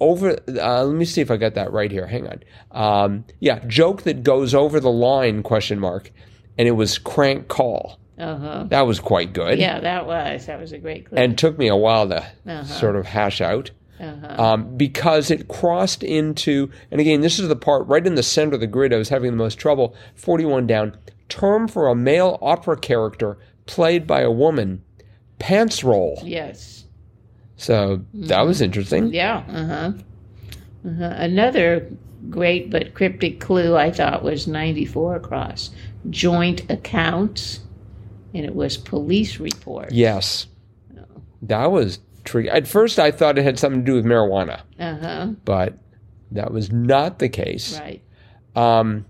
over. 0.00 0.36
Uh, 0.48 0.84
let 0.84 0.94
me 0.96 1.04
see 1.04 1.20
if 1.20 1.30
I 1.30 1.36
got 1.36 1.54
that 1.54 1.72
right 1.72 1.90
here. 1.90 2.06
Hang 2.06 2.26
on. 2.28 2.42
Um, 2.70 3.24
yeah, 3.40 3.60
joke 3.66 4.02
that 4.02 4.22
goes 4.22 4.54
over 4.54 4.80
the 4.80 4.90
line? 4.90 5.42
Question 5.42 5.78
mark. 5.78 6.10
And 6.58 6.68
it 6.68 6.72
was 6.72 6.98
crank 6.98 7.48
call. 7.48 7.98
uh-huh. 8.18 8.64
That 8.68 8.86
was 8.86 9.00
quite 9.00 9.32
good. 9.32 9.58
Yeah, 9.58 9.80
that 9.80 10.06
was 10.06 10.46
that 10.46 10.60
was 10.60 10.72
a 10.72 10.78
great 10.78 11.06
clip. 11.08 11.18
And 11.18 11.36
took 11.38 11.56
me 11.58 11.68
a 11.68 11.76
while 11.76 12.08
to 12.08 12.18
Uh-huh. 12.46 12.64
sort 12.64 12.96
of 12.96 13.06
hash 13.06 13.40
out. 13.40 13.70
uh-huh. 13.98 14.42
Um, 14.42 14.76
because 14.76 15.30
it 15.30 15.48
crossed 15.48 16.02
into, 16.02 16.70
and 16.90 17.00
again, 17.00 17.20
this 17.22 17.38
is 17.38 17.48
the 17.48 17.56
part 17.56 17.86
right 17.86 18.06
in 18.06 18.14
the 18.16 18.22
center 18.22 18.54
of 18.54 18.60
the 18.60 18.66
grid 18.66 18.92
I 18.92 18.96
was 18.98 19.08
having 19.08 19.30
the 19.30 19.36
most 19.36 19.58
trouble. 19.58 19.94
41 20.16 20.66
down. 20.66 20.96
Term 21.32 21.66
for 21.66 21.88
a 21.88 21.94
male 21.94 22.38
opera 22.42 22.76
character 22.76 23.38
played 23.66 24.06
by 24.06 24.20
a 24.20 24.30
woman. 24.30 24.82
Pants 25.38 25.82
role. 25.82 26.20
Yes. 26.22 26.84
So 27.56 28.02
that 28.12 28.42
was 28.42 28.60
interesting. 28.60 29.12
Yeah. 29.14 29.44
Uh 29.48 29.66
huh. 29.66 29.92
Uh-huh. 30.88 31.14
Another 31.16 31.88
great 32.28 32.70
but 32.70 32.92
cryptic 32.94 33.40
clue 33.40 33.76
I 33.76 33.90
thought 33.90 34.22
was 34.22 34.46
94 34.46 35.16
across 35.16 35.70
joint 36.10 36.68
accounts, 36.70 37.60
and 38.34 38.44
it 38.44 38.54
was 38.54 38.76
police 38.76 39.38
report. 39.40 39.90
Yes. 39.92 40.46
That 41.42 41.72
was 41.72 41.98
tricky. 42.24 42.48
At 42.50 42.68
first, 42.68 42.98
I 42.98 43.10
thought 43.10 43.38
it 43.38 43.42
had 43.44 43.58
something 43.58 43.80
to 43.84 43.86
do 43.86 43.94
with 43.94 44.04
marijuana, 44.04 44.60
Uh 44.78 44.96
huh. 44.98 45.26
but 45.44 45.78
that 46.32 46.52
was 46.52 46.70
not 46.70 47.18
the 47.20 47.28
case. 47.28 47.80
Right. 47.80 48.02
Um, 48.54 49.06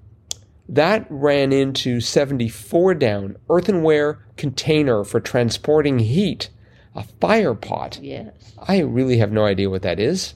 that 0.69 1.07
ran 1.11 1.53
into 1.53 2.01
74 2.01 2.95
down 2.95 3.37
earthenware 3.51 4.21
container 4.37 5.05
for 5.05 5.21
transporting 5.21 5.99
heat, 5.99 6.49
a 6.95 7.03
fire 7.21 7.55
pot. 7.55 7.99
Yes. 8.03 8.33
I 8.59 8.79
really 8.81 9.19
have 9.19 9.33
no 9.33 9.45
idea 9.45 9.69
what 9.71 9.83
that 9.83 9.99
is. 9.99 10.35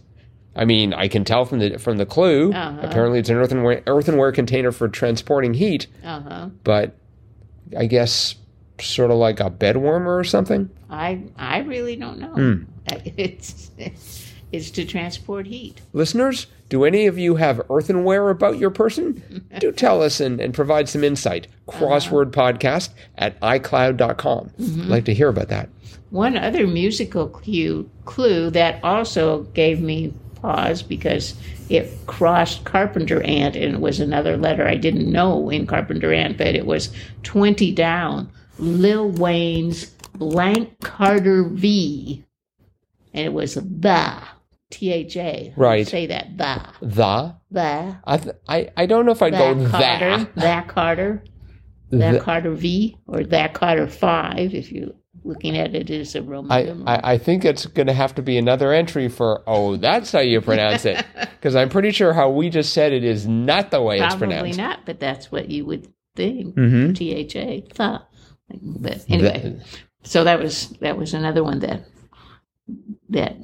I 0.55 0.65
mean, 0.65 0.95
I 0.95 1.09
can 1.09 1.25
tell 1.25 1.45
from 1.45 1.59
the 1.59 1.79
from 1.79 1.99
the 1.99 2.07
clue. 2.07 2.53
Uh-huh. 2.53 2.79
Apparently, 2.83 3.19
it's 3.19 3.29
an 3.29 3.37
earthenware 3.37 3.83
earthenware 3.87 4.33
container 4.33 4.73
for 4.73 4.89
transporting 4.89 5.53
heat, 5.55 5.87
Uh 6.03 6.21
huh. 6.21 6.49
but 6.65 6.97
I 7.77 7.87
guess 7.87 8.37
sort 8.81 9.11
of 9.11 9.19
like 9.19 9.39
a 9.41 9.51
bed 9.51 9.77
warmer 9.77 10.17
or 10.17 10.25
something. 10.25 10.71
I 10.89 11.25
I 11.37 11.59
really 11.59 11.97
don't 11.97 12.19
know. 12.19 12.29
Hmm. 12.35 12.63
It's 13.17 13.71
it's 13.77 14.26
to 14.53 14.85
transport 14.85 15.47
heat. 15.47 15.81
Listeners, 15.93 16.47
do 16.69 16.85
any 16.85 17.07
of 17.07 17.19
you 17.19 17.37
have 17.37 17.61
earthenware 17.71 18.31
about 18.31 18.59
your 18.59 18.71
person? 18.71 19.47
do 19.59 19.73
tell 19.73 20.03
us 20.03 20.21
and, 20.21 20.41
and 20.41 20.55
provide 20.55 20.89
some 20.89 21.05
insight. 21.05 21.47
Uh-huh. 21.69 21.79
Crossword 21.79 22.31
podcast 22.31 22.91
at 23.19 23.39
iCloud.com. 23.41 24.51
I'd 24.59 24.65
mm-hmm. 24.65 24.89
like 24.89 25.05
to 25.05 25.15
hear 25.15 25.29
about 25.29 25.49
that. 25.49 25.69
One 26.11 26.37
other 26.37 26.67
musical 26.67 27.29
clue, 27.29 27.91
clue 28.05 28.51
that 28.51 28.83
also 28.83 29.43
gave 29.55 29.81
me 29.81 30.15
pause 30.37 30.83
because 30.83 31.35
it 31.69 31.93
crossed 32.07 32.65
Carpenter 32.65 33.21
Ant 33.23 33.57
and 33.57 33.75
it 33.75 33.81
was 33.81 33.99
another 33.99 34.37
letter 34.37 34.67
I 34.67 34.77
didn't 34.77 35.11
know 35.11 35.51
in 35.51 35.67
Carpenter 35.67 36.13
Ant, 36.13 36.39
but 36.39 36.55
it 36.55 36.67
was 36.67 36.93
20 37.25 37.73
down. 37.73 38.31
Lil 38.59 39.11
Wayne's 39.11 39.87
Blank 40.15 40.81
Carter 40.81 41.45
V. 41.45 42.25
And 43.13 43.27
it 43.27 43.33
was 43.33 43.55
the, 43.55 44.23
T 44.71 44.93
H 44.93 45.17
A. 45.17 45.53
Right. 45.57 45.87
Say 45.87 46.07
that, 46.07 46.37
the, 46.37 46.87
The? 46.87 47.35
the. 47.51 47.97
I, 48.05 48.17
th- 48.17 48.37
I, 48.49 48.69
I 48.77 48.87
don't 48.87 49.07
know 49.07 49.13
if 49.13 49.23
I'd 49.23 49.33
go 49.33 49.55
That 49.55 49.71
Carter, 49.71 50.17
that. 50.19 50.35
that 50.37 50.69
Carter, 50.69 51.25
that 51.91 52.13
The- 52.13 52.21
Carter 52.21 52.51
V, 52.53 52.97
or 53.07 53.25
that 53.25 53.55
Carter 53.55 53.87
5, 53.87 54.55
if 54.55 54.73
you're 54.73 54.91
looking 55.25 55.57
at 55.57 55.75
it 55.75 55.91
as 55.91 56.15
a 56.15 56.23
Roman 56.23 56.51
I, 56.53 56.63
numeral. 56.65 56.89
I, 56.89 57.01
I 57.15 57.19
think 57.19 57.45
it's 57.45 57.67
going 57.67 57.87
to 57.89 57.93
have 57.93 58.15
to 58.17 58.23
be 58.23 58.39
another 58.39 58.73
entry 58.73 59.09
for, 59.09 59.43
oh, 59.47 59.77
that's 59.77 60.13
how 60.13 60.21
you 60.21 60.41
pronounce 60.41 60.85
it. 60.85 61.05
Because 61.37 61.55
I'm 61.55 61.69
pretty 61.69 61.93
sure 61.93 62.13
how 62.13 62.31
we 62.31 62.51
just 62.51 62.73
said 62.73 62.93
it 62.93 63.05
is 63.05 63.27
not 63.29 63.71
the 63.71 63.81
way 63.81 63.99
it's 64.01 64.17
Probably 64.17 64.37
pronounced. 64.37 64.59
not, 64.59 64.81
but 64.85 64.99
that's 64.99 65.31
what 65.31 65.49
you 65.49 65.65
would 65.65 65.87
think. 66.17 66.57
Mhm. 66.57 66.97
T 66.97 67.13
H 67.15 67.37
A. 67.37 67.61
Tha. 67.73 68.03
But 68.53 69.05
anyway, 69.09 69.61
so 70.03 70.25
that 70.25 70.41
was 70.41 70.71
that 70.81 70.97
was 70.99 71.15
another 71.15 71.45
one 71.45 71.61
that 71.61 71.85
that 73.11 73.37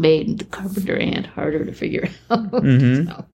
made 0.00 0.38
the 0.38 0.44
carpenter 0.44 0.96
ant 0.96 1.26
harder 1.26 1.64
to 1.64 1.72
figure 1.72 2.08
out. 2.30 2.50
Mhm. 2.52 3.06
So, 3.08 3.24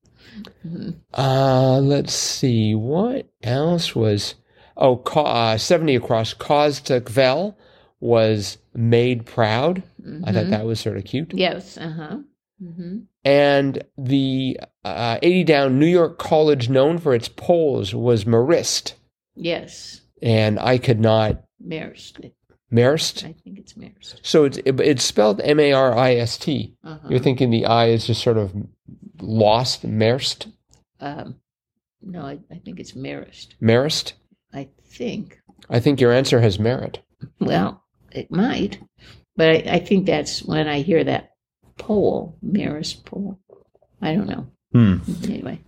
Uh, 1.15 1.79
let's 1.81 2.15
see. 2.15 2.75
What 2.75 3.29
else 3.43 3.95
was. 3.95 4.35
Oh, 4.77 4.97
ca- 4.97 5.53
uh, 5.53 5.59
70 5.59 5.97
across. 5.97 6.33
Cause 6.35 6.81
to 6.83 7.01
Kvell 7.01 7.55
was 8.01 8.59
made 8.75 9.27
proud. 9.27 9.83
I 10.25 10.33
thought 10.33 10.51
that 10.51 10.65
was 10.65 10.81
sort 10.81 10.97
of 10.97 11.05
cute. 11.05 11.33
yes. 11.35 11.77
Uh 11.79 11.91
huh. 11.91 12.17
hmm 12.61 12.99
And 13.25 13.85
the 13.99 14.59
uh, 14.85 15.19
80 15.23 15.45
down 15.45 15.79
New 15.79 15.87
York 15.87 16.19
college 16.19 16.69
known 16.69 16.99
for 16.99 17.15
its 17.15 17.29
polls 17.29 17.95
was 17.95 18.25
Marist. 18.25 18.95
Yes. 19.37 20.01
And 20.23 20.59
I 20.59 20.79
could 20.79 20.99
not. 21.01 21.45
Marist. 21.65 22.33
Marist? 22.73 23.25
I 23.25 23.35
think 23.45 23.59
it's 23.59 23.75
Marist. 23.75 24.19
So 24.23 24.45
it's, 24.45 24.59
it, 24.59 24.81
it's 24.81 25.05
spelled 25.05 25.41
M 25.43 25.61
A 25.61 25.73
R 25.73 25.97
I 25.97 26.15
S 26.15 26.39
T. 26.39 26.75
Uh-huh. 26.83 27.09
You're 27.09 27.21
thinking 27.21 27.51
the 27.51 27.67
I 27.67 27.89
is 27.89 28.07
just 28.07 28.23
sort 28.23 28.39
of 28.39 28.53
lost, 29.21 29.87
Marist? 29.87 30.51
Um, 31.01 31.37
no, 32.01 32.23
I, 32.23 32.39
I 32.51 32.59
think 32.59 32.81
it's 32.81 32.93
Marist. 32.93 33.49
Marist? 33.61 34.15
I 34.53 34.69
think. 34.85 35.41
I 35.71 35.81
think 35.81 36.01
your 36.01 36.13
answer 36.13 36.41
has 36.41 36.59
merit. 36.59 37.01
Well, 37.41 37.83
it 38.11 38.31
might, 38.31 38.81
but 39.37 39.49
I, 39.49 39.75
I 39.75 39.79
think 39.79 40.07
that's 40.07 40.43
when 40.43 40.69
I 40.69 40.81
hear 40.81 41.05
that 41.05 41.31
poll, 41.79 42.37
Marist 42.45 43.05
poll. 43.05 43.39
I 44.01 44.15
don't 44.15 44.29
know. 44.29 44.47
Hmm. 44.73 44.97
Anyway, 45.25 45.61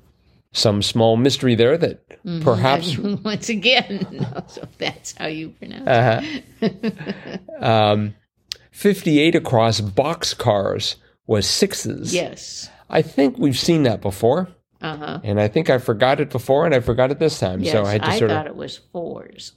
Some 0.55 0.83
small 0.83 1.17
mystery 1.17 1.55
there 1.57 1.77
that 1.77 2.23
Mhm. 2.25 2.43
perhaps. 2.43 2.97
once 3.25 3.49
again, 3.51 4.07
no, 4.13 4.43
so 4.47 4.67
that's 4.79 5.13
how 5.19 5.27
you 5.27 5.51
pronounce 5.51 5.87
Uh-huh. 5.87 6.21
it. 6.63 7.41
Um, 7.61 8.15
58 8.71 9.35
across 9.35 9.81
boxcars 9.81 10.97
was 11.27 11.47
sixes. 11.47 12.15
yes. 12.15 12.71
I 12.91 13.03
think 13.03 13.37
we've 13.39 13.59
seen 13.59 13.83
that 13.85 14.01
before, 14.01 14.49
Uh 14.81 14.97
huh. 14.97 15.21
and 15.25 15.41
I 15.41 15.49
think 15.49 15.71
I 15.71 15.79
forgot 15.79 16.21
it 16.21 16.31
before, 16.31 16.65
and 16.67 16.75
I 16.75 16.81
forgot 16.81 17.11
it 17.11 17.19
this 17.19 17.39
time. 17.41 17.61
Yes, 17.61 17.73
so 17.73 17.85
I 17.85 17.93
had 17.93 18.03
to 18.03 18.09
I 18.11 18.19
sort 18.19 18.31
thought 18.31 18.47
of. 18.47 18.53
it 18.53 18.57
was 18.57 18.77
fours. 18.93 19.53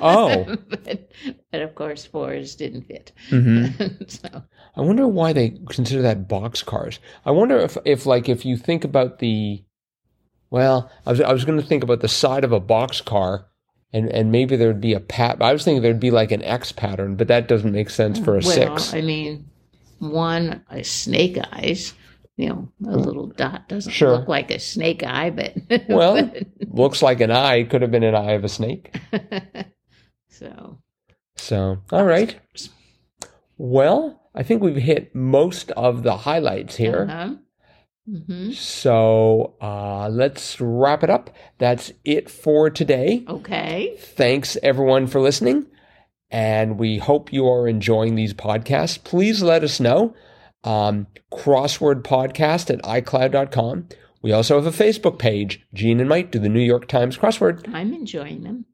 Oh. 0.00 0.56
but, 0.68 1.10
but 1.50 1.60
of 1.62 1.74
course, 1.74 2.04
fours 2.06 2.54
didn't 2.54 2.82
fit. 2.86 3.12
Mhm. 3.30 4.10
so, 4.10 4.42
I 4.76 4.80
wonder 4.80 5.08
why 5.08 5.32
they 5.32 5.58
consider 5.70 6.02
that 6.02 6.28
boxcars. 6.28 6.98
I 7.24 7.30
wonder 7.32 7.58
if, 7.58 7.76
if 7.84 8.06
like, 8.06 8.28
if 8.28 8.44
you 8.46 8.56
think 8.56 8.84
about 8.84 9.18
the. 9.18 9.64
Well, 10.50 10.90
I 11.04 11.10
was 11.10 11.20
I 11.20 11.32
was 11.32 11.44
going 11.44 11.60
to 11.60 11.66
think 11.66 11.82
about 11.82 12.00
the 12.00 12.08
side 12.08 12.44
of 12.44 12.52
a 12.52 12.60
boxcar, 12.60 13.44
and 13.92 14.08
and 14.10 14.30
maybe 14.30 14.56
there 14.56 14.68
would 14.68 14.80
be 14.80 14.94
a 14.94 15.00
pat. 15.00 15.42
I 15.42 15.52
was 15.52 15.64
thinking 15.64 15.82
there'd 15.82 16.00
be 16.00 16.10
like 16.10 16.32
an 16.32 16.42
X 16.42 16.72
pattern, 16.72 17.16
but 17.16 17.28
that 17.28 17.48
doesn't 17.48 17.72
make 17.72 17.90
sense 17.90 18.18
for 18.18 18.32
a 18.34 18.40
well, 18.40 18.42
six. 18.42 18.94
I 18.94 19.00
mean, 19.00 19.46
one 19.98 20.64
a 20.70 20.82
snake 20.84 21.38
eyes. 21.52 21.94
You 22.36 22.50
know, 22.50 22.72
a 22.86 22.96
little 22.98 23.28
dot 23.28 23.66
doesn't 23.66 23.92
Sure. 23.92 24.18
look 24.18 24.28
like 24.28 24.50
a 24.50 24.58
snake 24.58 25.02
eye, 25.02 25.30
but 25.30 25.54
Well, 25.88 26.30
looks 26.68 27.00
like 27.02 27.22
an 27.22 27.30
eye. 27.30 27.62
Could 27.64 27.80
have 27.80 27.90
been 27.90 28.02
an 28.02 28.14
eye 28.14 28.32
of 28.32 28.44
a 28.44 28.48
snake. 28.50 28.94
so 30.28 30.78
So, 31.36 31.78
all 31.90 32.04
right. 32.04 32.38
Well, 33.56 34.20
I 34.34 34.42
think 34.42 34.62
we've 34.62 34.76
hit 34.76 35.14
most 35.14 35.70
of 35.72 36.02
the 36.02 36.14
highlights 36.18 36.76
here. 36.76 37.06
Uh-huh. 37.08 37.34
Hmm 38.06 38.50
So, 38.52 39.54
uh, 39.60 40.08
let's 40.10 40.60
wrap 40.60 41.02
it 41.02 41.10
up. 41.10 41.30
That's 41.58 41.92
it 42.04 42.30
for 42.30 42.70
today. 42.70 43.24
Okay. 43.28 43.96
Thanks 43.98 44.56
everyone 44.62 45.06
for 45.06 45.20
listening. 45.20 45.66
And 46.30 46.78
we 46.78 46.98
hope 46.98 47.32
you 47.32 47.46
are 47.48 47.68
enjoying 47.68 48.14
these 48.14 48.34
podcasts. 48.34 49.02
Please 49.02 49.42
let 49.42 49.62
us 49.64 49.80
know. 49.80 50.14
um, 50.64 51.06
crossword 51.32 52.02
podcast 52.02 52.70
at 52.70 52.82
iCloud.com. 52.82 53.88
We 54.22 54.32
also 54.32 54.56
have 54.60 54.66
a 54.66 54.76
Facebook 54.84 55.18
page, 55.18 55.64
Gene 55.72 56.00
and 56.00 56.08
Mike 56.08 56.32
do 56.32 56.40
the 56.40 56.48
New 56.48 56.60
York 56.60 56.88
Times 56.88 57.16
crossword. 57.16 57.72
I'm 57.72 57.92
enjoying 57.92 58.42
them. 58.42 58.64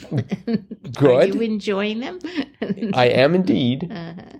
Are 0.12 0.90
Good. 0.92 1.34
you 1.34 1.40
enjoying 1.40 1.98
them? 2.00 2.18
I 2.94 3.06
am 3.08 3.34
indeed. 3.34 3.90
uh-huh. 3.90 4.38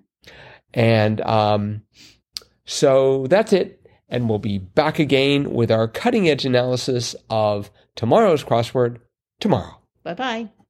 And 0.72 1.20
um, 1.22 1.82
so 2.64 3.26
that's 3.28 3.52
it. 3.52 3.83
And 4.08 4.28
we'll 4.28 4.38
be 4.38 4.58
back 4.58 4.98
again 4.98 5.52
with 5.52 5.70
our 5.70 5.88
cutting 5.88 6.28
edge 6.28 6.44
analysis 6.44 7.16
of 7.30 7.70
tomorrow's 7.96 8.44
crossword 8.44 8.98
tomorrow. 9.40 9.80
Bye 10.02 10.14
bye. 10.14 10.50